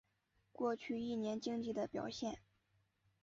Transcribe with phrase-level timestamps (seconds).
[0.51, 2.39] 过去一年经济的表现